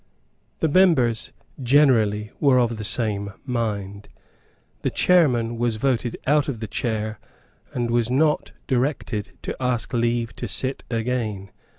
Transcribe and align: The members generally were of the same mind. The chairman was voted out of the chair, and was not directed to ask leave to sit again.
The 0.61 0.67
members 0.67 1.31
generally 1.61 2.31
were 2.39 2.57
of 2.57 2.77
the 2.77 2.83
same 2.83 3.33
mind. 3.45 4.09
The 4.81 4.89
chairman 4.89 5.57
was 5.59 5.75
voted 5.75 6.17
out 6.25 6.47
of 6.47 6.59
the 6.59 6.65
chair, 6.67 7.19
and 7.71 7.91
was 7.91 8.09
not 8.09 8.51
directed 8.65 9.37
to 9.43 9.55
ask 9.61 9.93
leave 9.93 10.35
to 10.37 10.47
sit 10.47 10.83
again. 10.89 11.51